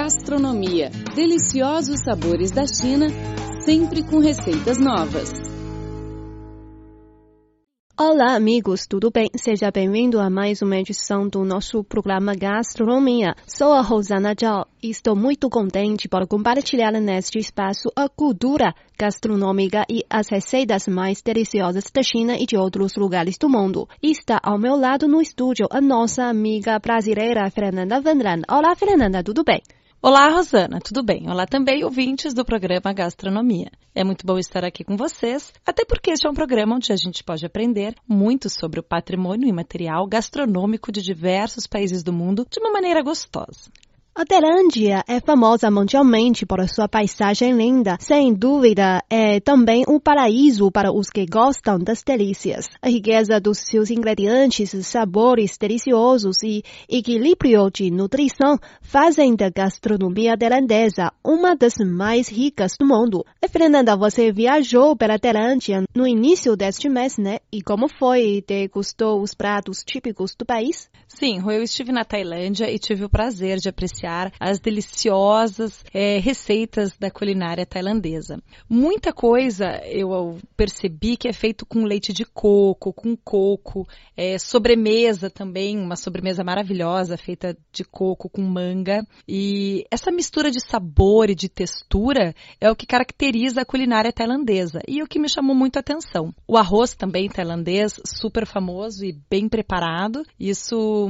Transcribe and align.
Gastronomia. 0.00 0.90
Deliciosos 1.16 2.04
sabores 2.04 2.52
da 2.52 2.62
China, 2.64 3.08
sempre 3.64 4.04
com 4.04 4.20
receitas 4.20 4.78
novas. 4.78 5.28
Olá, 7.98 8.36
amigos, 8.36 8.86
tudo 8.86 9.10
bem? 9.10 9.26
Seja 9.34 9.72
bem-vindo 9.72 10.20
a 10.20 10.30
mais 10.30 10.62
uma 10.62 10.76
edição 10.76 11.26
do 11.28 11.44
nosso 11.44 11.82
programa 11.82 12.32
Gastronomia. 12.36 13.34
Sou 13.44 13.72
a 13.72 13.80
Rosana 13.80 14.36
Zhao 14.40 14.68
e 14.80 14.88
estou 14.88 15.16
muito 15.16 15.50
contente 15.50 16.08
por 16.08 16.28
compartilhar 16.28 16.92
neste 16.92 17.40
espaço 17.40 17.90
a 17.96 18.08
cultura 18.08 18.72
gastronômica 18.96 19.84
e 19.90 20.04
as 20.08 20.28
receitas 20.28 20.86
mais 20.86 21.20
deliciosas 21.22 21.90
da 21.92 22.04
China 22.04 22.36
e 22.38 22.46
de 22.46 22.56
outros 22.56 22.94
lugares 22.94 23.36
do 23.36 23.48
mundo. 23.48 23.88
Está 24.00 24.38
ao 24.44 24.60
meu 24.60 24.76
lado 24.76 25.08
no 25.08 25.20
estúdio 25.20 25.66
a 25.72 25.80
nossa 25.80 26.22
amiga 26.26 26.78
brasileira 26.78 27.50
Fernanda 27.50 28.00
Vandran. 28.00 28.42
Olá, 28.48 28.76
Fernanda, 28.76 29.24
tudo 29.24 29.42
bem? 29.42 29.60
Olá, 30.00 30.28
Rosana, 30.28 30.78
tudo 30.78 31.02
bem? 31.02 31.28
Olá 31.28 31.44
também, 31.44 31.82
ouvintes 31.82 32.32
do 32.32 32.44
programa 32.44 32.92
Gastronomia. 32.92 33.68
É 33.92 34.04
muito 34.04 34.24
bom 34.24 34.38
estar 34.38 34.64
aqui 34.64 34.84
com 34.84 34.96
vocês, 34.96 35.52
até 35.66 35.84
porque 35.84 36.12
este 36.12 36.24
é 36.24 36.30
um 36.30 36.34
programa 36.34 36.76
onde 36.76 36.92
a 36.92 36.96
gente 36.96 37.24
pode 37.24 37.44
aprender 37.44 37.96
muito 38.06 38.48
sobre 38.48 38.78
o 38.78 38.82
patrimônio 38.82 39.48
imaterial 39.48 40.06
gastronômico 40.06 40.92
de 40.92 41.02
diversos 41.02 41.66
países 41.66 42.04
do 42.04 42.12
mundo 42.12 42.46
de 42.48 42.60
uma 42.60 42.70
maneira 42.70 43.02
gostosa. 43.02 43.72
A 44.20 44.24
Tailândia 44.24 45.04
é 45.06 45.20
famosa 45.20 45.70
mundialmente 45.70 46.44
por 46.44 46.58
sua 46.68 46.88
paisagem 46.88 47.52
linda. 47.52 47.96
Sem 48.00 48.34
dúvida, 48.34 49.00
é 49.08 49.38
também 49.38 49.84
um 49.88 50.00
paraíso 50.00 50.72
para 50.72 50.90
os 50.90 51.08
que 51.08 51.24
gostam 51.24 51.78
das 51.78 52.02
delícias. 52.02 52.66
A 52.82 52.88
riqueza 52.88 53.38
dos 53.38 53.58
seus 53.58 53.92
ingredientes, 53.92 54.70
sabores 54.84 55.56
deliciosos 55.56 56.42
e 56.42 56.64
equilíbrio 56.88 57.70
de 57.70 57.92
nutrição 57.92 58.58
fazem 58.82 59.36
da 59.36 59.50
gastronomia 59.50 60.36
tailandesa 60.36 61.12
uma 61.24 61.54
das 61.54 61.76
mais 61.76 62.28
ricas 62.28 62.72
do 62.76 62.84
mundo. 62.84 63.24
E 63.40 63.48
Fernanda, 63.48 63.96
você 63.96 64.32
viajou 64.32 64.96
pela 64.96 65.16
Tailândia 65.16 65.84
no 65.94 66.04
início 66.04 66.56
deste 66.56 66.88
mês, 66.88 67.18
né? 67.18 67.38
E 67.52 67.62
como 67.62 67.88
foi? 67.88 68.42
Degustou 68.44 69.22
os 69.22 69.32
pratos 69.32 69.84
típicos 69.86 70.34
do 70.36 70.44
país? 70.44 70.90
Sim, 71.06 71.40
eu 71.40 71.62
estive 71.62 71.92
na 71.92 72.04
Tailândia 72.04 72.68
e 72.68 72.80
tive 72.80 73.04
o 73.04 73.08
prazer 73.08 73.58
de 73.58 73.68
apreciar 73.68 74.07
as 74.38 74.58
deliciosas 74.58 75.84
é, 75.92 76.18
receitas 76.18 76.96
da 76.98 77.10
culinária 77.10 77.66
tailandesa. 77.66 78.42
Muita 78.68 79.12
coisa 79.12 79.80
eu 79.86 80.38
percebi 80.56 81.16
que 81.16 81.28
é 81.28 81.32
feito 81.32 81.66
com 81.66 81.84
leite 81.84 82.12
de 82.12 82.24
coco, 82.24 82.92
com 82.92 83.16
coco, 83.16 83.86
é, 84.16 84.38
sobremesa 84.38 85.28
também, 85.30 85.78
uma 85.78 85.96
sobremesa 85.96 86.42
maravilhosa 86.42 87.16
feita 87.16 87.56
de 87.72 87.84
coco 87.84 88.28
com 88.28 88.42
manga. 88.42 89.06
E 89.26 89.84
essa 89.90 90.10
mistura 90.10 90.50
de 90.50 90.60
sabor 90.60 91.30
e 91.30 91.34
de 91.34 91.48
textura 91.48 92.34
é 92.60 92.70
o 92.70 92.76
que 92.76 92.86
caracteriza 92.86 93.62
a 93.62 93.64
culinária 93.64 94.12
tailandesa 94.12 94.80
e 94.88 95.02
o 95.02 95.06
que 95.06 95.18
me 95.18 95.28
chamou 95.28 95.54
muito 95.54 95.76
a 95.76 95.80
atenção. 95.80 96.34
O 96.46 96.56
arroz 96.56 96.94
também 96.94 97.28
tailandês, 97.28 98.00
super 98.04 98.46
famoso 98.46 99.04
e 99.04 99.16
bem 99.30 99.48
preparado. 99.48 100.22
Isso 100.38 101.08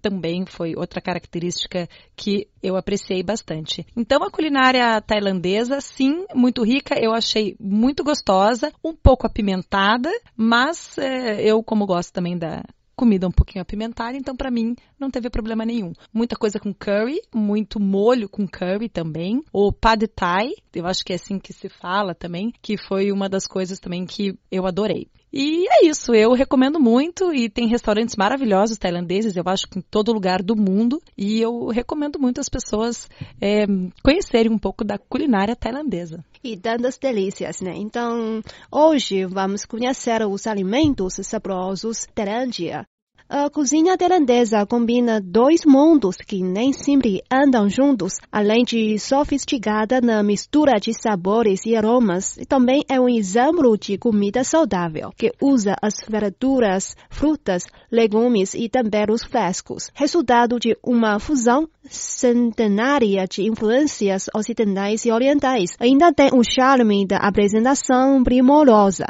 também 0.00 0.44
foi 0.46 0.74
outra 0.76 1.00
característica 1.00 1.88
que 2.22 2.46
eu 2.62 2.76
apreciei 2.76 3.20
bastante. 3.20 3.84
Então, 3.96 4.22
a 4.22 4.30
culinária 4.30 5.00
tailandesa, 5.00 5.80
sim, 5.80 6.24
muito 6.32 6.62
rica, 6.62 6.94
eu 6.96 7.12
achei 7.12 7.56
muito 7.58 8.04
gostosa, 8.04 8.72
um 8.84 8.94
pouco 8.94 9.26
apimentada, 9.26 10.08
mas 10.36 10.96
é, 10.98 11.42
eu, 11.42 11.64
como 11.64 11.84
gosto 11.84 12.12
também 12.12 12.38
da 12.38 12.62
comida 12.94 13.26
um 13.26 13.32
pouquinho 13.32 13.62
apimentada, 13.62 14.16
então 14.16 14.36
para 14.36 14.52
mim 14.52 14.76
não 15.00 15.10
teve 15.10 15.28
problema 15.28 15.64
nenhum. 15.64 15.92
Muita 16.14 16.36
coisa 16.36 16.60
com 16.60 16.72
curry, 16.72 17.20
muito 17.34 17.80
molho 17.80 18.28
com 18.28 18.46
curry 18.46 18.88
também, 18.88 19.42
o 19.52 19.72
pad 19.72 20.06
thai, 20.06 20.50
eu 20.72 20.86
acho 20.86 21.04
que 21.04 21.12
é 21.12 21.16
assim 21.16 21.40
que 21.40 21.52
se 21.52 21.68
fala 21.68 22.14
também, 22.14 22.52
que 22.62 22.76
foi 22.78 23.10
uma 23.10 23.28
das 23.28 23.48
coisas 23.48 23.80
também 23.80 24.06
que 24.06 24.38
eu 24.48 24.64
adorei. 24.64 25.08
E 25.32 25.66
é 25.66 25.86
isso, 25.86 26.14
eu 26.14 26.32
recomendo 26.32 26.78
muito 26.78 27.32
e 27.32 27.48
tem 27.48 27.66
restaurantes 27.66 28.16
maravilhosos 28.16 28.76
tailandeses, 28.76 29.34
eu 29.34 29.44
acho 29.46 29.66
que 29.66 29.78
em 29.78 29.82
todo 29.82 30.12
lugar 30.12 30.42
do 30.42 30.54
mundo, 30.54 31.00
e 31.16 31.40
eu 31.40 31.68
recomendo 31.68 32.18
muito 32.18 32.38
as 32.38 32.50
pessoas 32.50 33.08
é, 33.40 33.64
conhecerem 34.02 34.52
um 34.52 34.58
pouco 34.58 34.84
da 34.84 34.98
culinária 34.98 35.56
tailandesa. 35.56 36.22
E 36.44 36.56
tantas 36.56 36.98
delícias, 36.98 37.60
né? 37.60 37.72
Então, 37.76 38.42
hoje 38.70 39.24
vamos 39.24 39.64
conhecer 39.64 40.22
os 40.26 40.46
alimentos 40.46 41.14
saborosos 41.22 42.06
da 42.14 42.24
Tailândia. 42.24 42.86
A 43.34 43.48
cozinha 43.48 43.96
tailandesa 43.96 44.66
combina 44.66 45.18
dois 45.18 45.64
mundos 45.64 46.16
que 46.16 46.42
nem 46.42 46.70
sempre 46.70 47.22
andam 47.32 47.66
juntos, 47.66 48.18
além 48.30 48.62
de 48.62 48.98
sofisticada 48.98 50.02
na 50.02 50.22
mistura 50.22 50.78
de 50.78 50.92
sabores 50.92 51.64
e 51.64 51.74
aromas, 51.74 52.38
também 52.46 52.84
é 52.90 53.00
um 53.00 53.08
exemplo 53.08 53.78
de 53.78 53.96
comida 53.96 54.44
saudável, 54.44 55.10
que 55.16 55.32
usa 55.40 55.74
as 55.80 55.94
verduras, 56.06 56.94
frutas, 57.08 57.62
legumes 57.90 58.52
e 58.52 58.68
temperos 58.68 59.24
frescos, 59.24 59.90
resultado 59.94 60.60
de 60.60 60.76
uma 60.84 61.18
fusão 61.18 61.66
centenária 61.88 63.24
de 63.26 63.44
influências 63.44 64.26
ocidentais 64.36 65.06
e 65.06 65.10
orientais. 65.10 65.70
Ainda 65.80 66.12
tem 66.12 66.28
um 66.34 66.44
charme 66.44 67.06
da 67.06 67.16
apresentação 67.16 68.22
primorosa. 68.22 69.06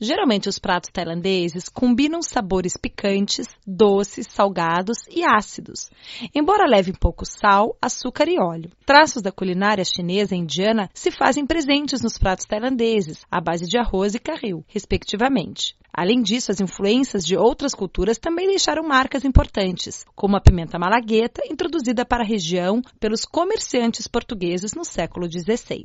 Geralmente 0.00 0.48
os 0.48 0.58
pratos 0.58 0.90
tailandeses 0.90 1.68
combinam 1.68 2.20
sabores 2.20 2.76
picantes, 2.76 3.46
doces, 3.64 4.26
salgados 4.28 4.98
e 5.08 5.24
ácidos, 5.24 5.88
embora 6.34 6.68
leve 6.68 6.90
um 6.90 6.94
pouco 6.94 7.24
sal, 7.24 7.76
açúcar 7.80 8.28
e 8.28 8.36
óleo. 8.36 8.72
Traços 8.84 9.22
da 9.22 9.30
culinária 9.30 9.84
chinesa 9.84 10.34
e 10.34 10.38
indiana 10.38 10.90
se 10.92 11.12
fazem 11.12 11.46
presentes 11.46 12.02
nos 12.02 12.18
pratos 12.18 12.44
tailandeses, 12.44 13.24
à 13.30 13.40
base 13.40 13.66
de 13.66 13.78
arroz 13.78 14.16
e 14.16 14.18
carril, 14.18 14.64
respectivamente. 14.66 15.76
Além 15.92 16.22
disso, 16.22 16.50
as 16.50 16.60
influências 16.60 17.24
de 17.24 17.36
outras 17.36 17.72
culturas 17.72 18.18
também 18.18 18.48
deixaram 18.48 18.82
marcas 18.82 19.24
importantes, 19.24 20.04
como 20.16 20.36
a 20.36 20.40
pimenta 20.40 20.76
malagueta, 20.76 21.40
introduzida 21.48 22.04
para 22.04 22.24
a 22.24 22.26
região 22.26 22.82
pelos 22.98 23.24
comerciantes 23.24 24.08
portugueses 24.08 24.74
no 24.74 24.84
século 24.84 25.30
XVI. 25.30 25.84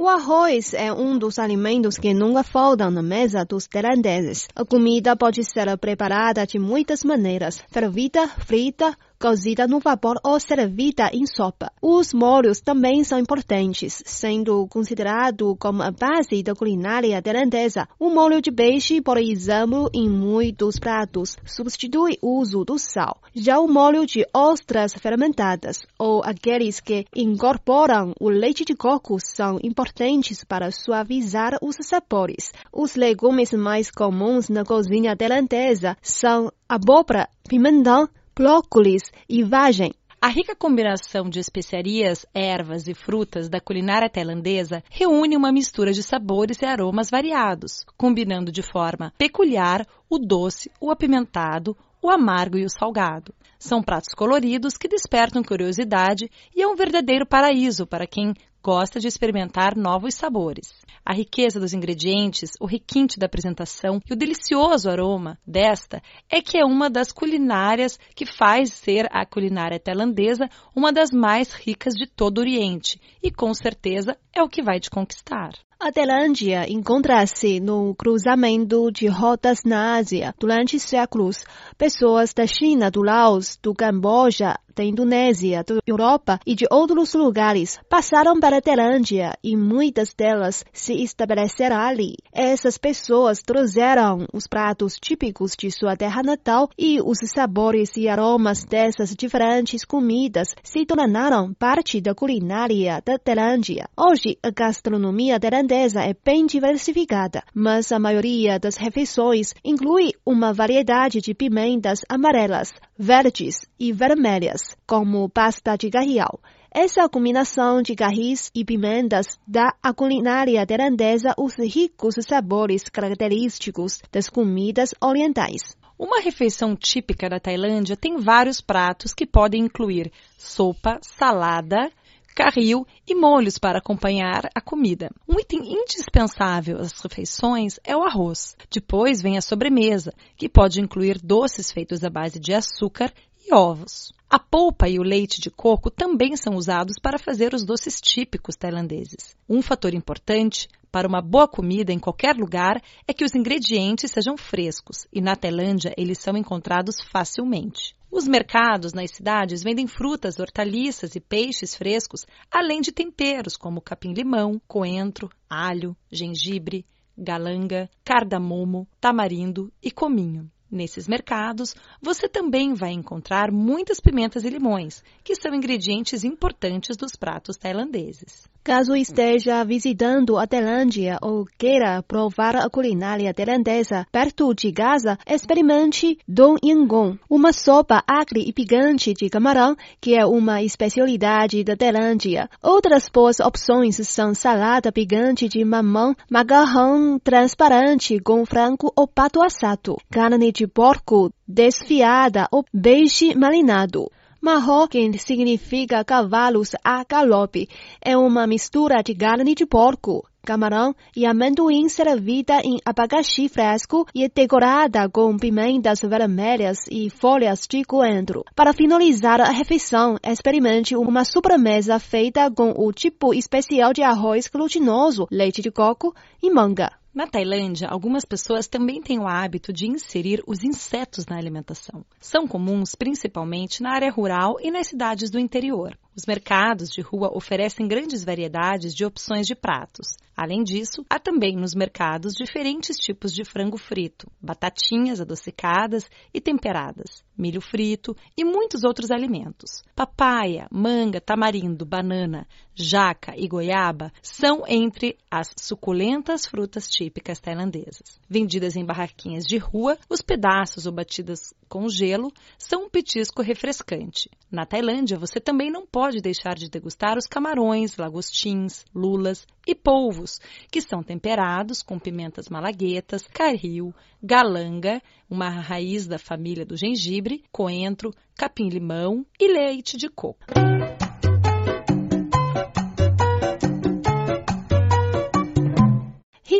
O 0.00 0.06
arroz 0.06 0.74
é 0.74 0.92
um 0.92 1.18
dos 1.18 1.40
alimentos 1.40 1.98
que 1.98 2.14
nunca 2.14 2.44
faltam 2.44 2.88
na 2.88 3.02
mesa 3.02 3.44
dos 3.44 3.66
tailandeses. 3.66 4.46
A 4.54 4.64
comida 4.64 5.16
pode 5.16 5.42
ser 5.42 5.76
preparada 5.76 6.46
de 6.46 6.56
muitas 6.56 7.02
maneiras: 7.02 7.60
fervida, 7.68 8.28
frita, 8.28 8.96
cozida 9.18 9.66
no 9.66 9.80
vapor 9.80 10.18
ou 10.24 10.38
servida 10.38 11.10
em 11.12 11.26
sopa. 11.26 11.72
Os 11.82 12.12
molhos 12.12 12.60
também 12.60 13.02
são 13.02 13.18
importantes, 13.18 14.02
sendo 14.06 14.66
considerado 14.68 15.56
como 15.56 15.82
a 15.82 15.90
base 15.90 16.42
da 16.42 16.54
culinária 16.54 17.20
tailandesa. 17.20 17.88
O 17.98 18.10
molho 18.10 18.40
de 18.40 18.52
peixe, 18.52 19.00
por 19.00 19.18
exemplo, 19.18 19.90
em 19.92 20.08
muitos 20.08 20.78
pratos, 20.78 21.36
substitui 21.44 22.16
o 22.22 22.38
uso 22.38 22.64
do 22.64 22.78
sal. 22.78 23.20
Já 23.34 23.58
o 23.58 23.68
molho 23.68 24.06
de 24.06 24.24
ostras 24.34 24.94
fermentadas 24.94 25.80
ou 25.98 26.22
aqueles 26.24 26.80
que 26.80 27.04
incorporam 27.14 28.12
o 28.20 28.28
leite 28.28 28.64
de 28.64 28.74
coco 28.74 29.18
são 29.20 29.58
importantes 29.62 30.44
para 30.44 30.70
suavizar 30.70 31.58
os 31.60 31.76
sabores. 31.82 32.52
Os 32.72 32.94
legumes 32.94 33.52
mais 33.52 33.90
comuns 33.90 34.48
na 34.48 34.64
cozinha 34.64 35.16
tailandesa 35.16 35.96
são 36.00 36.52
abóbora, 36.68 37.28
pimentão, 37.48 38.08
brócolis 38.38 39.02
e 39.28 39.42
vagem. 39.42 39.92
A 40.22 40.28
rica 40.28 40.54
combinação 40.54 41.28
de 41.28 41.40
especiarias, 41.40 42.24
ervas 42.32 42.86
e 42.86 42.94
frutas 42.94 43.48
da 43.48 43.60
culinária 43.60 44.08
tailandesa 44.08 44.80
reúne 44.88 45.36
uma 45.36 45.50
mistura 45.50 45.92
de 45.92 46.04
sabores 46.04 46.62
e 46.62 46.64
aromas 46.64 47.10
variados, 47.10 47.84
combinando 47.96 48.52
de 48.52 48.62
forma 48.62 49.12
peculiar 49.18 49.84
o 50.08 50.20
doce, 50.20 50.70
o 50.80 50.92
apimentado, 50.92 51.76
o 52.00 52.08
amargo 52.08 52.56
e 52.56 52.64
o 52.64 52.70
salgado. 52.70 53.34
São 53.58 53.82
pratos 53.82 54.14
coloridos 54.14 54.76
que 54.76 54.86
despertam 54.86 55.42
curiosidade 55.42 56.30
e 56.54 56.62
é 56.62 56.68
um 56.68 56.76
verdadeiro 56.76 57.26
paraíso 57.26 57.88
para 57.88 58.06
quem 58.06 58.34
gosta 58.62 59.00
de 59.00 59.06
experimentar 59.06 59.76
novos 59.76 60.14
sabores. 60.14 60.72
A 61.04 61.14
riqueza 61.14 61.58
dos 61.58 61.72
ingredientes, 61.72 62.50
o 62.60 62.66
requinte 62.66 63.18
da 63.18 63.26
apresentação 63.26 64.00
e 64.08 64.12
o 64.12 64.16
delicioso 64.16 64.90
aroma 64.90 65.38
desta 65.46 66.02
é 66.28 66.42
que 66.42 66.58
é 66.58 66.64
uma 66.64 66.90
das 66.90 67.10
culinárias 67.10 67.98
que 68.14 68.26
faz 68.26 68.74
ser 68.74 69.08
a 69.10 69.24
culinária 69.24 69.80
tailandesa 69.80 70.50
uma 70.76 70.92
das 70.92 71.10
mais 71.10 71.54
ricas 71.54 71.94
de 71.94 72.06
todo 72.06 72.38
o 72.38 72.40
Oriente 72.42 73.00
e 73.22 73.30
com 73.30 73.54
certeza 73.54 74.16
é 74.34 74.42
o 74.42 74.48
que 74.48 74.62
vai 74.62 74.78
te 74.78 74.90
conquistar. 74.90 75.52
A 75.80 75.92
Tailândia 75.92 76.68
encontra-se 76.68 77.60
no 77.60 77.94
cruzamento 77.94 78.90
de 78.90 79.06
rotas 79.06 79.62
na 79.64 79.94
Ásia. 79.94 80.34
Durante 80.36 80.76
séculos, 80.80 81.44
pessoas 81.76 82.34
da 82.34 82.48
China, 82.48 82.90
do 82.90 83.00
Laos, 83.00 83.56
do 83.62 83.72
Camboja, 83.72 84.58
da 84.78 84.84
Indonésia, 84.84 85.64
da 85.64 85.80
Europa 85.84 86.38
e 86.46 86.54
de 86.54 86.64
outros 86.70 87.12
lugares 87.12 87.80
passaram 87.88 88.38
para 88.38 88.58
a 88.58 88.62
Tailândia 88.62 89.36
e 89.42 89.56
muitas 89.56 90.14
delas 90.14 90.64
se 90.72 90.92
estabeleceram 91.02 91.76
ali. 91.76 92.14
Essas 92.32 92.78
pessoas 92.78 93.42
trouxeram 93.42 94.24
os 94.32 94.46
pratos 94.46 94.94
típicos 94.94 95.56
de 95.58 95.68
sua 95.72 95.96
terra 95.96 96.22
natal 96.22 96.68
e 96.78 97.00
os 97.00 97.18
sabores 97.34 97.96
e 97.96 98.08
aromas 98.08 98.64
dessas 98.64 99.16
diferentes 99.16 99.84
comidas 99.84 100.54
se 100.62 100.86
tornaram 100.86 101.52
parte 101.52 102.00
da 102.00 102.14
culinária 102.14 103.02
da 103.04 103.18
Tailândia. 103.18 103.88
Hoje, 103.98 104.38
a 104.40 104.50
gastronomia 104.50 105.40
tailandesa 105.40 106.02
é 106.02 106.14
bem 106.24 106.46
diversificada, 106.46 107.42
mas 107.52 107.90
a 107.90 107.98
maioria 107.98 108.60
das 108.60 108.76
refeições 108.76 109.54
inclui 109.64 110.12
uma 110.24 110.52
variedade 110.52 111.20
de 111.20 111.34
pimentas 111.34 112.04
amarelas, 112.08 112.72
verdes 112.96 113.66
e 113.78 113.92
vermelhas, 113.92 114.67
como 114.86 115.28
pasta 115.28 115.76
de 115.76 115.88
garrial. 115.90 116.40
Essa 116.70 117.08
combinação 117.08 117.80
de 117.80 117.94
garris 117.94 118.50
e 118.54 118.64
pimentas 118.64 119.38
dá 119.46 119.74
à 119.82 119.92
culinária 119.92 120.66
tailandesa 120.66 121.34
os 121.38 121.56
ricos 121.56 122.16
sabores 122.28 122.84
característicos 122.84 124.00
das 124.12 124.28
comidas 124.28 124.94
orientais. 125.00 125.76
Uma 125.98 126.20
refeição 126.20 126.76
típica 126.76 127.28
da 127.28 127.40
Tailândia 127.40 127.96
tem 127.96 128.18
vários 128.18 128.60
pratos 128.60 129.12
que 129.12 129.26
podem 129.26 129.64
incluir 129.64 130.12
sopa, 130.36 131.00
salada, 131.02 131.90
carril 132.38 132.86
e 133.04 133.16
molhos 133.16 133.58
para 133.58 133.80
acompanhar 133.80 134.48
a 134.54 134.60
comida. 134.60 135.10
Um 135.28 135.40
item 135.40 135.60
indispensável 135.64 136.78
às 136.78 136.92
refeições 137.00 137.80
é 137.82 137.96
o 137.96 138.04
arroz. 138.04 138.56
Depois 138.70 139.20
vem 139.20 139.36
a 139.36 139.42
sobremesa, 139.42 140.12
que 140.36 140.48
pode 140.48 140.80
incluir 140.80 141.18
doces 141.18 141.72
feitos 141.72 142.04
à 142.04 142.08
base 142.08 142.38
de 142.38 142.54
açúcar 142.54 143.12
e 143.48 143.54
ovos. 143.54 144.12
A 144.28 144.38
polpa 144.38 144.90
e 144.90 144.98
o 144.98 145.02
leite 145.02 145.40
de 145.40 145.50
coco 145.50 145.90
também 145.90 146.36
são 146.36 146.54
usados 146.54 146.98
para 147.00 147.18
fazer 147.18 147.54
os 147.54 147.64
doces 147.64 147.98
típicos 147.98 148.56
tailandeses. 148.56 149.34
Um 149.48 149.62
fator 149.62 149.94
importante 149.94 150.68
para 150.92 151.08
uma 151.08 151.22
boa 151.22 151.48
comida 151.48 151.90
em 151.90 151.98
qualquer 151.98 152.36
lugar 152.36 152.82
é 153.06 153.14
que 153.14 153.24
os 153.24 153.34
ingredientes 153.34 154.10
sejam 154.10 154.36
frescos 154.36 155.06
e 155.10 155.22
na 155.22 155.34
Tailândia 155.34 155.94
eles 155.96 156.18
são 156.18 156.36
encontrados 156.36 157.00
facilmente. 157.10 157.96
Os 158.10 158.28
mercados 158.28 158.92
nas 158.92 159.12
cidades 159.12 159.62
vendem 159.62 159.86
frutas, 159.86 160.38
hortaliças 160.38 161.14
e 161.14 161.20
peixes 161.20 161.74
frescos, 161.74 162.26
além 162.50 162.82
de 162.82 162.92
temperos 162.92 163.56
como 163.56 163.80
capim-limão, 163.80 164.60
coentro, 164.68 165.30
alho, 165.48 165.96
gengibre, 166.12 166.84
galanga, 167.16 167.88
cardamomo, 168.04 168.86
tamarindo 169.00 169.72
e 169.82 169.90
cominho. 169.90 170.50
Nesses 170.70 171.08
mercados, 171.08 171.74
você 172.00 172.28
também 172.28 172.74
vai 172.74 172.92
encontrar 172.92 173.50
muitas 173.50 174.00
pimentas 174.00 174.44
e 174.44 174.50
limões, 174.50 175.02
que 175.24 175.34
são 175.34 175.54
ingredientes 175.54 176.24
importantes 176.24 176.94
dos 176.94 177.16
pratos 177.16 177.56
tailandeses. 177.56 178.46
Caso 178.62 178.94
esteja 178.94 179.64
visitando 179.64 180.36
a 180.36 180.46
Tailândia 180.46 181.16
ou 181.22 181.46
queira 181.56 182.02
provar 182.02 182.54
a 182.54 182.68
culinária 182.68 183.32
tailandesa 183.32 184.06
perto 184.12 184.52
de 184.52 184.70
Gaza, 184.70 185.18
experimente 185.26 186.18
Dom 186.28 186.56
Yingong, 186.62 187.18
uma 187.30 187.50
sopa 187.50 188.04
acre 188.06 188.44
e 188.46 188.52
picante 188.52 189.14
de 189.14 189.30
camarão, 189.30 189.74
que 189.98 190.14
é 190.14 190.26
uma 190.26 190.62
especialidade 190.62 191.64
da 191.64 191.76
Tailândia. 191.76 192.50
Outras 192.62 193.08
boas 193.08 193.40
opções 193.40 194.06
são 194.06 194.34
salada 194.34 194.92
picante 194.92 195.48
de 195.48 195.64
mamão, 195.64 196.14
macarrão 196.30 197.18
transparente 197.18 198.20
com 198.20 198.44
frango 198.44 198.92
ou 198.94 199.08
pato 199.08 199.42
assado, 199.42 199.96
carne 200.10 200.52
de 200.58 200.66
porco 200.66 201.32
desfiada 201.46 202.48
ou 202.50 202.64
beixe 202.74 203.32
marinado. 203.32 204.10
Marró, 204.40 204.88
que 204.88 205.16
significa 205.16 206.04
cavalos 206.04 206.72
a 206.82 207.04
galope, 207.04 207.68
é 208.00 208.16
uma 208.16 208.44
mistura 208.44 209.00
de 209.00 209.14
carne 209.14 209.54
de 209.54 209.64
porco, 209.64 210.26
camarão 210.44 210.96
e 211.14 211.24
amendoim 211.24 211.88
servida 211.88 212.60
em 212.64 212.78
abacaxi 212.84 213.48
fresco 213.48 214.04
e 214.12 214.28
decorada 214.28 215.08
com 215.08 215.36
pimentas 215.36 216.00
vermelhas 216.00 216.78
e 216.90 217.08
folhas 217.08 217.64
de 217.70 217.84
coentro. 217.84 218.44
Para 218.56 218.72
finalizar 218.72 219.40
a 219.40 219.50
refeição, 219.50 220.16
experimente 220.24 220.96
uma 220.96 221.24
sobremesa 221.24 222.00
feita 222.00 222.50
com 222.50 222.74
o 222.76 222.92
tipo 222.92 223.32
especial 223.32 223.92
de 223.92 224.02
arroz 224.02 224.48
glutinoso, 224.48 225.28
leite 225.30 225.62
de 225.62 225.70
coco 225.70 226.12
e 226.42 226.50
manga. 226.50 226.97
Na 227.18 227.26
Tailândia, 227.26 227.88
algumas 227.88 228.24
pessoas 228.24 228.68
também 228.68 229.02
têm 229.02 229.18
o 229.18 229.26
hábito 229.26 229.72
de 229.72 229.88
inserir 229.88 230.40
os 230.46 230.62
insetos 230.62 231.26
na 231.26 231.36
alimentação. 231.36 232.04
São 232.20 232.46
comuns 232.46 232.94
principalmente 232.94 233.82
na 233.82 233.92
área 233.92 234.08
rural 234.08 234.54
e 234.60 234.70
nas 234.70 234.86
cidades 234.86 235.28
do 235.28 235.36
interior. 235.36 235.98
Os 236.16 236.24
mercados 236.28 236.88
de 236.88 237.00
rua 237.00 237.36
oferecem 237.36 237.88
grandes 237.88 238.22
variedades 238.22 238.94
de 238.94 239.04
opções 239.04 239.48
de 239.48 239.56
pratos. 239.56 240.16
Além 240.36 240.62
disso, 240.62 241.04
há 241.10 241.18
também 241.18 241.56
nos 241.56 241.74
mercados 241.74 242.34
diferentes 242.34 242.96
tipos 242.96 243.32
de 243.32 243.44
frango 243.44 243.76
frito, 243.76 244.30
batatinhas 244.40 245.20
adocicadas 245.20 246.08
e 246.32 246.40
temperadas, 246.40 247.24
milho 247.38 247.60
frito 247.60 248.16
e 248.36 248.44
muitos 248.44 248.82
outros 248.82 249.10
alimentos. 249.10 249.82
Papaya, 249.94 250.66
manga, 250.70 251.20
tamarindo, 251.20 251.86
banana, 251.86 252.46
jaca 252.74 253.34
e 253.36 253.46
goiaba 253.46 254.12
são 254.20 254.64
entre 254.66 255.16
as 255.30 255.54
suculentas 255.56 256.44
frutas 256.44 256.88
típicas 256.88 257.40
tailandesas. 257.40 258.20
Vendidas 258.28 258.76
em 258.76 258.84
barraquinhas 258.84 259.44
de 259.44 259.56
rua, 259.56 259.96
os 260.10 260.20
pedaços 260.20 260.86
ou 260.86 260.92
batidas 260.92 261.54
com 261.68 261.88
gelo 261.88 262.32
são 262.58 262.84
um 262.84 262.90
petisco 262.90 263.42
refrescante. 263.42 264.28
Na 264.50 264.66
Tailândia, 264.66 265.18
você 265.18 265.40
também 265.40 265.70
não 265.70 265.86
pode 265.86 266.20
deixar 266.20 266.54
de 266.54 266.68
degustar 266.68 267.16
os 267.16 267.26
camarões, 267.26 267.96
lagostins, 267.96 268.84
lulas 268.94 269.46
e 269.68 269.74
polvos, 269.74 270.40
que 270.72 270.80
são 270.80 271.02
temperados 271.02 271.82
com 271.82 271.98
pimentas 271.98 272.48
malaguetas, 272.48 273.26
carril, 273.26 273.94
galanga, 274.22 275.02
uma 275.28 275.50
raiz 275.50 276.06
da 276.06 276.18
família 276.18 276.64
do 276.64 276.74
gengibre, 276.74 277.44
coentro, 277.52 278.10
capim-limão 278.34 279.26
e 279.38 279.46
leite 279.46 279.98
de 279.98 280.08
coco. 280.08 280.77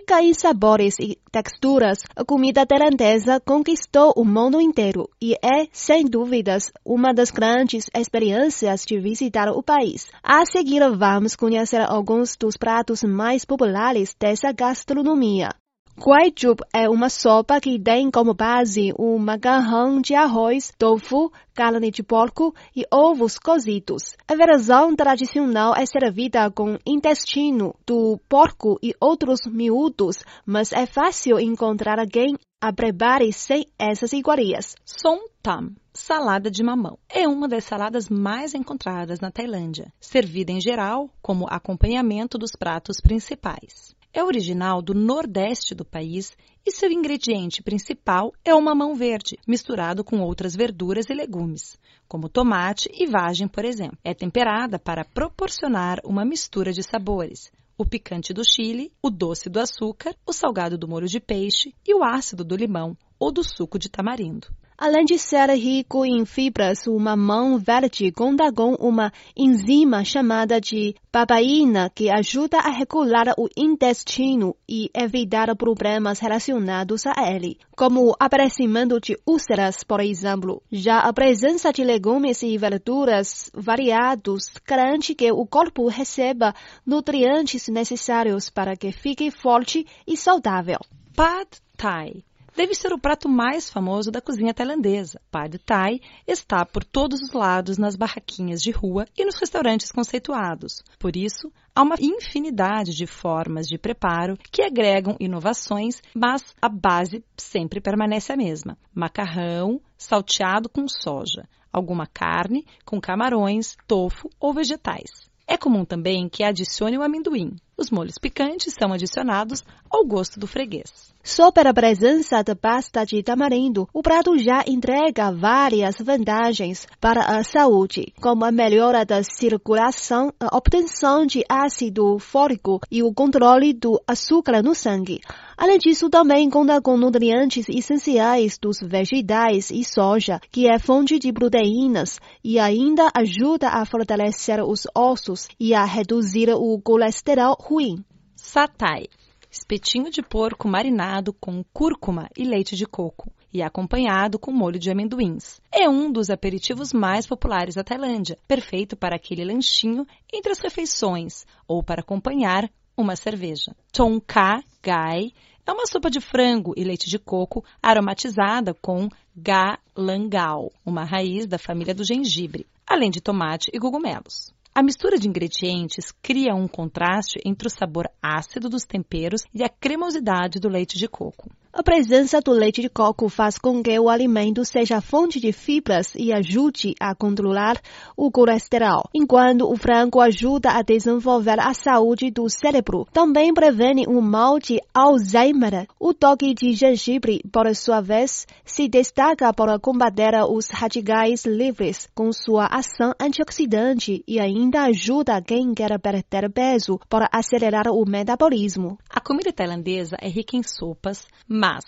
Rica 0.09 0.23
em 0.23 0.33
sabores 0.33 0.95
e 0.99 1.19
texturas, 1.31 1.99
a 2.17 2.25
comida 2.25 2.65
tailandesa 2.65 3.39
conquistou 3.41 4.15
o 4.17 4.25
mundo 4.25 4.59
inteiro 4.59 5.07
e 5.21 5.35
é, 5.35 5.69
sem 5.71 6.07
dúvidas, 6.07 6.73
uma 6.83 7.13
das 7.13 7.31
grandes 7.31 7.91
experiências 7.95 8.87
de 8.87 8.99
visitar 8.99 9.51
o 9.51 9.63
país. 9.63 10.07
A 10.23 10.47
seguir, 10.47 10.81
vamos 10.97 11.37
conhecer 11.37 11.83
alguns 11.83 12.37
dos 12.37 12.57
pratos 12.57 13.03
mais 13.03 13.45
populares 13.45 14.17
dessa 14.19 14.51
gastronomia. 14.51 15.51
Kwai 16.00 16.33
Jup 16.35 16.61
é 16.73 16.89
uma 16.89 17.11
sopa 17.11 17.61
que 17.61 17.77
tem 17.77 18.09
como 18.09 18.33
base 18.33 18.93
um 18.97 19.19
macarrão 19.19 20.00
de 20.00 20.15
arroz, 20.15 20.73
tofu, 20.79 21.33
carne 21.53 21.91
de 21.91 22.05
porco 22.05 22.55
e 22.75 22.85
ovos 22.89 23.37
cozidos. 23.37 24.15
A 24.29 24.37
versão 24.37 24.95
tradicional 24.95 25.75
é 25.75 25.85
servida 25.85 26.50
com 26.52 26.78
intestino 26.87 27.75
do 27.85 28.17
porco 28.28 28.78
e 28.81 28.95
outros 29.00 29.40
miúdos, 29.45 30.23
mas 30.47 30.73
é 30.73 30.87
fácil 30.87 31.40
encontrar 31.40 31.99
alguém 31.99 32.37
a 32.61 32.73
prepare 32.73 33.33
sem 33.33 33.67
essas 33.76 34.12
iguarias. 34.12 34.76
Som 34.85 35.19
Tam, 35.43 35.75
salada 35.93 36.49
de 36.49 36.62
mamão. 36.62 36.97
É 37.09 37.26
uma 37.26 37.49
das 37.49 37.64
saladas 37.64 38.09
mais 38.09 38.55
encontradas 38.55 39.19
na 39.19 39.33
Tailândia, 39.33 39.93
servida 40.00 40.52
em 40.52 40.61
geral 40.61 41.11
como 41.21 41.47
acompanhamento 41.49 42.38
dos 42.38 42.52
pratos 42.57 43.00
principais. 43.00 43.98
É 44.12 44.25
original 44.25 44.81
do 44.81 44.95
nordeste 44.95 45.75
do 45.75 45.85
país 45.85 46.37
e 46.65 46.71
seu 46.73 46.91
ingrediente 46.91 47.62
principal 47.62 48.33
é 48.45 48.55
o 48.55 48.61
mamão 48.61 48.95
verde, 48.95 49.38
misturado 49.47 50.03
com 50.03 50.21
outras 50.21 50.55
verduras 50.55 51.09
e 51.11 51.15
legumes, 51.15 51.79
como 52.09 52.29
tomate 52.29 52.91
e 52.93 53.07
vagem, 53.07 53.47
por 53.47 53.65
exemplo. 53.65 53.99
É 54.03 54.15
temperada 54.15 54.79
para 54.79 55.05
proporcionar 55.05 56.00
uma 56.05 56.25
mistura 56.25 56.73
de 56.73 56.83
sabores. 56.83 57.50
O 57.77 57.85
picante 57.85 58.33
do 58.33 58.43
chile, 58.43 58.91
o 59.00 59.09
doce 59.09 59.49
do 59.49 59.61
açúcar, 59.61 60.17
o 60.27 60.33
salgado 60.33 60.77
do 60.77 60.88
molho 60.88 61.07
de 61.07 61.21
peixe 61.21 61.75
e 61.87 61.95
o 61.95 62.03
ácido 62.03 62.43
do 62.43 62.57
limão 62.57 62.97
ou 63.19 63.31
do 63.31 63.45
suco 63.45 63.79
de 63.79 63.88
tamarindo. 63.88 64.49
Além 64.80 65.04
de 65.04 65.18
ser 65.18 65.50
rico 65.50 66.06
em 66.06 66.25
fibras, 66.25 66.87
o 66.87 66.97
mamão 67.00 67.58
verde 67.58 68.12
conta 68.12 68.52
com 68.52 68.75
uma 68.75 69.12
enzima 69.37 70.04
chamada 70.04 70.61
de 70.61 70.94
papaina 71.11 71.90
que 71.92 72.08
ajuda 72.08 72.58
a 72.58 72.70
regular 72.70 73.35
o 73.37 73.49
intestino 73.56 74.54
e 74.68 74.88
evitar 74.94 75.52
problemas 75.56 76.20
relacionados 76.20 77.04
a 77.06 77.28
ele, 77.28 77.58
como 77.76 78.08
o 78.08 78.14
aparecimento 78.20 79.00
de 79.00 79.18
úlceras, 79.26 79.82
por 79.82 79.99
exemplo. 79.99 80.62
Já 80.70 81.00
a 81.00 81.12
presença 81.12 81.73
de 81.73 81.82
legumes 81.82 82.44
e 82.44 82.56
verduras 82.56 83.50
variados 83.52 84.44
garante 84.64 85.12
que 85.12 85.32
o 85.32 85.44
corpo 85.44 85.88
receba 85.88 86.54
nutrientes 86.87 87.66
necessários 87.66 88.49
para 88.49 88.76
que 88.76 88.92
fique 88.92 89.28
forte 89.32 89.85
e 90.06 90.16
saudável. 90.16 90.78
Pad 91.16 91.49
Thai 91.76 92.23
deve 92.57 92.75
ser 92.75 92.93
o 92.93 92.99
prato 92.99 93.28
mais 93.28 93.71
famoso 93.71 94.11
da 94.11 94.21
cozinha 94.21 94.55
tailandesa. 94.55 95.21
Pad 95.31 95.59
Thai 95.59 96.00
está 96.26 96.64
por 96.64 96.85
todos 96.85 97.21
os 97.23 97.33
lados 97.33 97.78
nas 97.78 97.97
barraquinhas 97.97 98.61
de 98.62 98.71
rua 98.71 99.07
e 99.17 99.25
nos 99.25 99.37
restaurantes 99.37 99.93
conceituados. 99.93 100.83
Por 100.99 101.17
isso, 101.17 101.52
há 101.75 101.83
uma 101.83 101.97
infinidade 102.00 102.95
de 102.95 103.07
formas 103.07 103.67
de 103.67 103.78
preparo 103.78 104.37
que 104.50 104.62
agregam 104.62 105.17
inovações, 105.21 106.02
mas 106.14 106.43
a 106.61 106.69
base 106.69 107.25
sempre 107.37 107.81
permanece 107.81 108.33
a 108.33 108.37
mesma: 108.37 108.76
macarrão 108.95 109.81
salteado 109.97 110.69
com 110.69 110.87
soja, 110.88 111.49
alguma 111.73 112.07
carne 112.07 112.64
com 112.85 113.00
camarões, 113.00 113.76
tofu 113.87 114.28
ou 114.40 114.52
vegetais. 114.52 115.28
É 115.47 115.57
comum 115.57 115.85
também 115.85 116.28
que 116.28 116.45
adicione 116.45 116.99
o 116.99 117.02
amendoim. 117.02 117.57
Os 117.80 117.92
molhos 117.92 118.18
picantes 118.18 118.75
são 118.76 118.92
adicionados 118.92 119.62
ao 119.88 120.04
gosto 120.04 120.40
do 120.40 120.49
freguês. 120.49 121.14
Só 121.23 121.52
pela 121.52 121.75
presença 121.75 122.42
da 122.42 122.56
pasta 122.56 123.04
de 123.04 123.23
tamarindo, 123.23 123.88
o 123.92 124.02
prato 124.02 124.37
já 124.38 124.64
entrega 124.66 125.30
várias 125.30 125.99
vantagens 125.99 126.88
para 127.00 127.20
a 127.20 127.44
saúde, 127.44 128.12
como 128.20 128.44
a 128.44 128.50
melhora 128.50 129.04
da 129.04 129.23
circulação, 129.23 130.32
a 130.40 130.56
obtenção 130.56 131.25
de 131.25 131.44
ácido 131.49 132.18
fólico 132.18 132.80
e 132.90 133.02
o 133.02 133.12
controle 133.12 133.73
do 133.73 134.00
açúcar 134.08 134.62
no 134.62 134.75
sangue. 134.75 135.20
Além 135.56 135.76
disso, 135.78 136.08
também 136.08 136.49
conta 136.49 136.80
com 136.80 136.97
nutrientes 136.97 137.68
essenciais 137.68 138.56
dos 138.58 138.78
vegetais 138.80 139.70
e 139.70 139.85
soja, 139.85 140.40
que 140.50 140.68
é 140.68 140.78
fonte 140.78 141.18
de 141.18 141.32
proteínas, 141.32 142.20
e 142.42 142.58
ainda 142.58 143.11
ajuda 143.14 143.68
a 143.68 143.85
fortalecer 143.85 144.62
os 144.62 144.87
ossos 144.97 145.49
e 145.61 145.75
a 145.75 145.85
reduzir 145.85 146.49
o 146.50 146.80
colesterol 146.80 147.56
ruim. 147.69 148.03
Satay 148.35 149.09
espetinho 149.51 150.11
de 150.11 150.23
porco 150.23 150.67
marinado 150.67 151.35
com 151.35 151.63
cúrcuma 151.73 152.29
e 152.37 152.45
leite 152.45 152.75
de 152.75 152.87
coco 152.87 153.31
e 153.53 153.63
acompanhado 153.63 154.39
com 154.39 154.51
molho 154.51 154.79
de 154.79 154.91
amendoins. 154.91 155.61
É 155.71 155.87
um 155.89 156.11
dos 156.11 156.31
aperitivos 156.31 156.95
mais 156.95 157.27
populares 157.27 157.75
da 157.75 157.85
Tailândia, 157.85 158.39
perfeito 158.47 158.97
para 158.97 159.17
aquele 159.17 159.45
lanchinho 159.45 160.07
entre 160.33 160.51
as 160.53 160.61
refeições 160.61 161.45
ou 161.67 161.83
para 161.83 162.01
acompanhar 162.01 162.71
uma 162.97 163.17
cerveja. 163.17 163.75
Tom 163.93 164.19
Kha 164.19 164.63
Gai 164.83 165.31
é 165.67 165.73
uma 165.73 165.87
sopa 165.87 166.11
de 166.11 166.21
frango 166.21 166.73
e 166.75 166.85
leite 166.85 167.11
de 167.11 167.19
coco 167.19 167.63
aromatizada 167.83 168.73
com 168.73 169.09
galangal, 169.37 170.73
uma 170.87 171.05
raiz 171.05 171.47
da 171.47 171.59
família 171.59 171.95
do 171.95 172.05
gengibre, 172.05 172.67
além 172.87 173.11
de 173.11 173.21
tomate 173.21 173.71
e 173.75 173.79
cogumelos. 173.79 174.57
A 174.78 174.82
mistura 174.85 175.18
de 175.18 175.26
ingredientes 175.26 176.12
cria 176.23 176.54
um 176.54 176.68
contraste 176.68 177.40
entre 177.44 177.66
o 177.66 177.70
sabor 177.70 178.08
ácido 178.23 178.68
dos 178.68 178.85
temperos 178.85 179.42
e 179.52 179.64
a 179.64 179.68
cremosidade 179.68 180.61
do 180.61 180.68
leite 180.68 180.97
de 180.97 181.08
coco. 181.08 181.50
A 181.71 181.83
presença 181.83 182.41
do 182.41 182.51
leite 182.51 182.81
de 182.81 182.89
coco 182.89 183.29
faz 183.29 183.59
com 183.59 183.83
que 183.83 183.97
o 183.99 184.09
alimento 184.09 184.65
seja 184.65 185.03
fonte 185.03 185.39
de 185.39 185.53
fibras 185.53 186.15
e 186.17 186.33
ajude 186.33 186.95
a 186.99 187.15
controlar 187.15 187.79
o 188.17 188.31
colesterol, 188.31 189.05
enquanto 189.15 189.71
o 189.71 189.77
frango 189.77 190.19
ajuda 190.19 190.71
a 190.71 190.83
desenvolver 190.83 191.61
a 191.61 191.75
saúde 191.75 192.31
do 192.31 192.49
cérebro. 192.49 193.07
Também 193.13 193.53
previne 193.53 194.07
o 194.09 194.21
mal 194.23 194.59
de 194.59 194.81
Alzheimer. 194.95 195.87
O 196.01 196.15
toque 196.15 196.55
de 196.55 196.73
gengibre, 196.73 197.43
por 197.53 197.73
sua 197.77 198.01
vez, 198.01 198.47
se 198.65 198.89
destaca 198.89 199.53
para 199.53 199.79
combater 199.79 200.35
os 200.51 200.71
radicais 200.71 201.45
livres 201.45 202.09
com 202.15 202.33
sua 202.33 202.65
ação 202.65 203.13
antioxidante 203.21 204.25
e 204.27 204.41
ainda 204.41 204.85
ajuda 204.85 205.43
quem 205.43 205.75
quer 205.75 205.99
perder 206.01 206.51
peso 206.51 206.99
para 207.11 207.29
acelerar 207.31 207.89
o 207.89 208.09
metabolismo. 208.09 208.99
A 209.11 209.21
comida 209.21 209.53
tailandesa 209.53 210.17
é 210.19 210.29
rica 210.29 210.57
em 210.57 210.63
sopas, 210.63 211.27
mas 211.61 211.85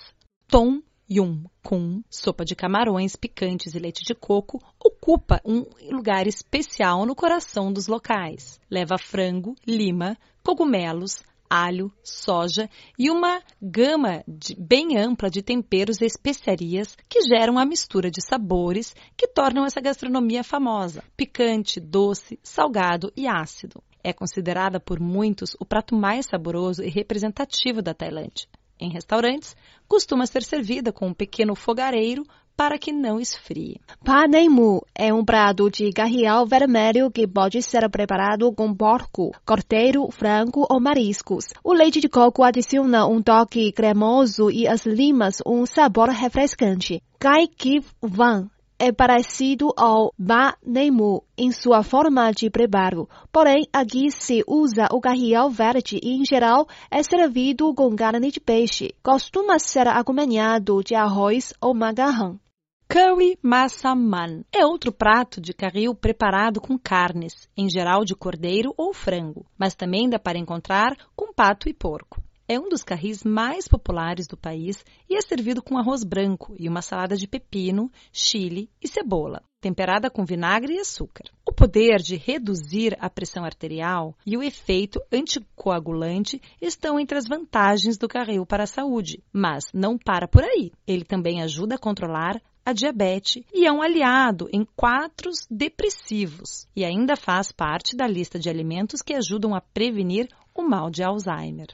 tom 0.48 0.82
yum 1.08 1.44
com 1.62 2.02
sopa 2.10 2.44
de 2.44 2.56
camarões 2.56 3.14
picantes 3.14 3.72
e 3.72 3.78
leite 3.78 4.02
de 4.04 4.16
coco 4.16 4.58
ocupa 4.84 5.40
um 5.44 5.64
lugar 5.92 6.26
especial 6.26 7.06
no 7.06 7.14
coração 7.14 7.72
dos 7.72 7.86
locais. 7.86 8.58
Leva 8.68 8.98
frango, 8.98 9.54
lima, 9.64 10.16
cogumelos, 10.42 11.22
alho, 11.48 11.92
soja 12.02 12.68
e 12.98 13.12
uma 13.12 13.40
gama 13.62 14.24
de, 14.26 14.56
bem 14.56 14.98
ampla 14.98 15.30
de 15.30 15.40
temperos 15.40 16.00
e 16.00 16.04
especiarias 16.04 16.96
que 17.08 17.22
geram 17.22 17.56
a 17.56 17.64
mistura 17.64 18.10
de 18.10 18.20
sabores 18.20 18.92
que 19.16 19.28
tornam 19.28 19.64
essa 19.64 19.80
gastronomia 19.80 20.42
famosa: 20.42 21.04
picante, 21.16 21.78
doce, 21.78 22.40
salgado 22.42 23.12
e 23.16 23.28
ácido. 23.28 23.80
É 24.02 24.12
considerada 24.12 24.80
por 24.80 24.98
muitos 24.98 25.54
o 25.60 25.64
prato 25.64 25.94
mais 25.94 26.26
saboroso 26.26 26.82
e 26.82 26.88
representativo 26.88 27.80
da 27.80 27.94
Tailândia 27.94 28.48
em 28.80 28.90
restaurantes, 28.90 29.54
costuma 29.86 30.26
ser 30.26 30.42
servida 30.42 30.92
com 30.92 31.08
um 31.08 31.14
pequeno 31.14 31.54
fogareiro 31.54 32.24
para 32.56 32.78
que 32.78 32.92
não 32.92 33.18
esfrie. 33.18 33.80
Panemu 34.04 34.82
é 34.94 35.14
um 35.14 35.24
prato 35.24 35.70
de 35.70 35.90
garrial 35.90 36.46
vermelho 36.46 37.10
que 37.10 37.26
pode 37.26 37.62
ser 37.62 37.88
preparado 37.88 38.52
com 38.52 38.74
porco, 38.74 39.32
cordeiro, 39.46 40.06
frango 40.10 40.66
ou 40.68 40.78
mariscos. 40.78 41.46
O 41.64 41.72
leite 41.72 42.00
de 42.00 42.08
coco 42.08 42.42
adiciona 42.42 43.06
um 43.06 43.22
toque 43.22 43.72
cremoso 43.72 44.50
e 44.50 44.68
as 44.68 44.84
limas 44.84 45.38
um 45.46 45.64
sabor 45.64 46.10
refrescante. 46.10 47.02
Kai 47.18 47.46
Kip 47.46 47.86
Van 48.02 48.50
é 48.80 48.90
parecido 48.90 49.74
ao 49.76 50.14
ba 50.18 50.56
neimu 50.64 51.22
em 51.36 51.52
sua 51.52 51.82
forma 51.82 52.32
de 52.32 52.48
preparo, 52.48 53.06
porém 53.30 53.68
aqui 53.70 54.10
se 54.10 54.42
usa 54.46 54.88
o 54.90 55.02
carrial 55.02 55.50
verde 55.50 56.00
e 56.02 56.18
em 56.18 56.24
geral 56.24 56.66
é 56.90 57.02
servido 57.02 57.74
com 57.74 57.94
carne 57.94 58.30
de 58.30 58.40
peixe. 58.40 58.94
Costuma 59.02 59.58
ser 59.58 59.86
acompanhado 59.86 60.82
de 60.82 60.94
arroz 60.94 61.52
ou 61.60 61.74
macarrão. 61.74 62.40
Curry 62.88 63.38
Massaman 63.42 64.44
é 64.50 64.64
outro 64.64 64.90
prato 64.90 65.42
de 65.42 65.52
carril 65.52 65.94
preparado 65.94 66.58
com 66.58 66.78
carnes, 66.78 67.48
em 67.54 67.68
geral 67.68 68.02
de 68.02 68.16
cordeiro 68.16 68.72
ou 68.78 68.94
frango, 68.94 69.44
mas 69.58 69.74
também 69.74 70.08
dá 70.08 70.18
para 70.18 70.38
encontrar 70.38 70.96
com 71.14 71.32
pato 71.32 71.68
e 71.68 71.74
porco. 71.74 72.20
É 72.52 72.58
um 72.58 72.68
dos 72.68 72.82
carris 72.82 73.22
mais 73.22 73.68
populares 73.68 74.26
do 74.26 74.36
país 74.36 74.84
e 75.08 75.14
é 75.14 75.20
servido 75.20 75.62
com 75.62 75.78
arroz 75.78 76.02
branco 76.02 76.52
e 76.58 76.68
uma 76.68 76.82
salada 76.82 77.16
de 77.16 77.28
pepino, 77.28 77.88
chile 78.12 78.68
e 78.82 78.88
cebola, 78.88 79.40
temperada 79.60 80.10
com 80.10 80.24
vinagre 80.24 80.74
e 80.74 80.80
açúcar. 80.80 81.30
O 81.48 81.52
poder 81.52 81.98
de 82.02 82.16
reduzir 82.16 82.96
a 82.98 83.08
pressão 83.08 83.44
arterial 83.44 84.16
e 84.26 84.36
o 84.36 84.42
efeito 84.42 85.00
anticoagulante 85.12 86.42
estão 86.60 86.98
entre 86.98 87.16
as 87.16 87.28
vantagens 87.28 87.96
do 87.96 88.08
carril 88.08 88.44
para 88.44 88.64
a 88.64 88.66
saúde, 88.66 89.22
mas 89.32 89.66
não 89.72 89.96
para 89.96 90.26
por 90.26 90.42
aí. 90.42 90.72
Ele 90.84 91.04
também 91.04 91.42
ajuda 91.42 91.76
a 91.76 91.78
controlar 91.78 92.42
a 92.66 92.72
diabetes 92.72 93.44
e 93.54 93.64
é 93.64 93.70
um 93.70 93.80
aliado 93.80 94.48
em 94.52 94.66
quadros 94.74 95.46
depressivos 95.48 96.66
e 96.74 96.84
ainda 96.84 97.14
faz 97.14 97.52
parte 97.52 97.94
da 97.94 98.08
lista 98.08 98.40
de 98.40 98.50
alimentos 98.50 99.02
que 99.02 99.14
ajudam 99.14 99.54
a 99.54 99.60
prevenir 99.60 100.28
o 100.52 100.62
mal 100.62 100.90
de 100.90 101.04
Alzheimer. 101.04 101.68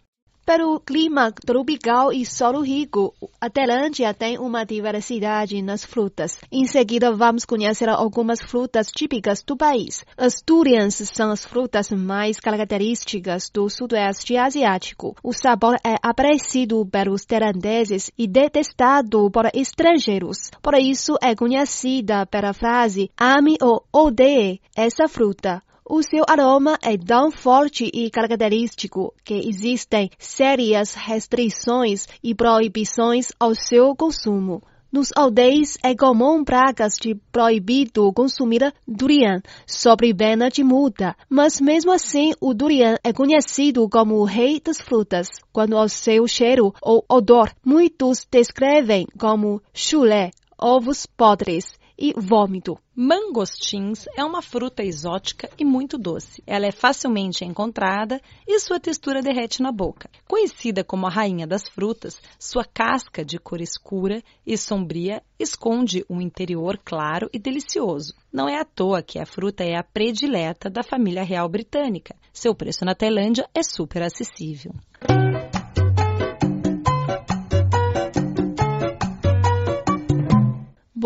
Pelo 0.46 0.78
clima 0.78 1.32
tropical 1.32 2.12
e 2.12 2.24
solo 2.24 2.60
rico, 2.60 3.12
a 3.40 3.50
Tailândia 3.50 4.14
tem 4.14 4.38
uma 4.38 4.64
diversidade 4.64 5.60
nas 5.60 5.84
frutas. 5.84 6.38
Em 6.52 6.64
seguida, 6.68 7.12
vamos 7.12 7.44
conhecer 7.44 7.88
algumas 7.88 8.40
frutas 8.40 8.86
típicas 8.86 9.42
do 9.42 9.56
país. 9.56 10.04
As 10.16 10.40
durians 10.46 10.94
são 11.12 11.32
as 11.32 11.44
frutas 11.44 11.90
mais 11.90 12.38
características 12.38 13.50
do 13.50 13.68
sudoeste 13.68 14.36
asiático. 14.36 15.16
O 15.20 15.32
sabor 15.32 15.74
é 15.84 15.96
apreciado 16.00 16.86
pelos 16.86 17.24
tailandeses 17.24 18.12
e 18.16 18.28
detestado 18.28 19.28
por 19.32 19.50
estrangeiros. 19.52 20.52
Por 20.62 20.74
isso, 20.74 21.16
é 21.20 21.34
conhecida 21.34 22.24
pela 22.24 22.52
frase 22.52 23.10
ame 23.18 23.56
ou 23.60 23.84
odeie 23.92 24.60
essa 24.76 25.08
fruta. 25.08 25.60
O 25.88 26.02
seu 26.02 26.24
aroma 26.28 26.76
é 26.82 26.98
tão 26.98 27.30
forte 27.30 27.88
e 27.94 28.10
característico 28.10 29.14
que 29.24 29.34
existem 29.34 30.10
sérias 30.18 30.94
restrições 30.94 32.08
e 32.20 32.34
proibições 32.34 33.28
ao 33.38 33.54
seu 33.54 33.94
consumo. 33.94 34.60
Nos 34.90 35.12
aldeias 35.14 35.78
é 35.84 35.94
comum 35.94 36.42
pragas 36.42 36.94
de 37.00 37.14
proibido 37.30 38.12
consumir 38.12 38.74
durian, 38.84 39.40
sob 39.64 40.12
pena 40.12 40.48
de 40.48 40.64
multa. 40.64 41.14
Mas 41.30 41.60
mesmo 41.60 41.92
assim, 41.92 42.32
o 42.40 42.52
durian 42.52 42.96
é 43.04 43.12
conhecido 43.12 43.88
como 43.88 44.16
o 44.16 44.24
rei 44.24 44.58
das 44.58 44.80
frutas, 44.80 45.28
quando 45.52 45.76
ao 45.76 45.88
seu 45.88 46.26
cheiro 46.26 46.74
ou 46.82 47.04
odor, 47.08 47.52
muitos 47.64 48.26
descrevem 48.28 49.06
como 49.16 49.62
chulé, 49.72 50.32
ovos 50.58 51.06
podres 51.06 51.75
e 51.98 52.12
vômito. 52.16 52.78
Mangostins 52.94 54.06
é 54.16 54.24
uma 54.24 54.40
fruta 54.40 54.82
exótica 54.82 55.50
e 55.58 55.64
muito 55.64 55.98
doce. 55.98 56.42
Ela 56.46 56.66
é 56.66 56.72
facilmente 56.72 57.44
encontrada 57.44 58.20
e 58.46 58.58
sua 58.58 58.80
textura 58.80 59.20
derrete 59.20 59.62
na 59.62 59.70
boca. 59.70 60.08
Conhecida 60.26 60.82
como 60.82 61.06
a 61.06 61.10
rainha 61.10 61.46
das 61.46 61.68
frutas, 61.68 62.20
sua 62.38 62.64
casca 62.64 63.24
de 63.24 63.38
cor 63.38 63.60
escura 63.60 64.22
e 64.46 64.56
sombria 64.56 65.22
esconde 65.38 66.04
um 66.08 66.20
interior 66.20 66.78
claro 66.82 67.28
e 67.32 67.38
delicioso. 67.38 68.14
Não 68.32 68.48
é 68.48 68.58
à 68.58 68.64
toa 68.64 69.02
que 69.02 69.18
a 69.18 69.26
fruta 69.26 69.62
é 69.64 69.76
a 69.76 69.82
predileta 69.82 70.70
da 70.70 70.82
família 70.82 71.22
real 71.22 71.48
britânica. 71.48 72.14
Seu 72.32 72.54
preço 72.54 72.84
na 72.84 72.94
Tailândia 72.94 73.48
é 73.54 73.62
super 73.62 74.02
acessível. 74.02 74.72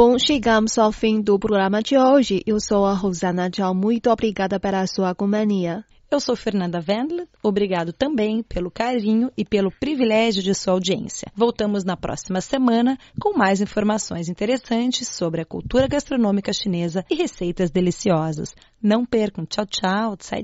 Bom, 0.03 0.19
chegamos 0.19 0.79
ao 0.79 0.91
fim 0.91 1.21
do 1.21 1.39
programa 1.39 1.83
de 1.83 1.95
hoje. 1.99 2.43
Eu 2.47 2.59
sou 2.59 2.87
a 2.87 2.95
Rosana 2.95 3.51
Tchau. 3.51 3.75
Muito 3.75 4.09
obrigada 4.09 4.59
pela 4.59 4.87
sua 4.87 5.15
companhia. 5.15 5.85
Eu 6.11 6.19
sou 6.19 6.35
Fernanda 6.35 6.83
Wendler. 6.89 7.29
Obrigado 7.43 7.93
também 7.93 8.43
pelo 8.43 8.71
carinho 8.71 9.31
e 9.37 9.45
pelo 9.45 9.71
privilégio 9.71 10.43
de 10.43 10.55
sua 10.55 10.73
audiência. 10.73 11.31
Voltamos 11.37 11.85
na 11.85 11.99
próxima 11.99 12.41
semana 12.41 12.97
com 13.21 13.37
mais 13.37 13.61
informações 13.61 14.31
interessantes 14.31 15.07
sobre 15.07 15.43
a 15.43 15.45
cultura 15.45 15.87
gastronômica 15.87 16.51
chinesa 16.51 17.05
e 17.11 17.15
receitas 17.15 17.71
deliciosas. 17.71 18.55
Não 18.83 19.05
percam. 19.05 19.45
Tchau, 19.45 19.67
tchau. 19.67 20.17
Tsai 20.17 20.43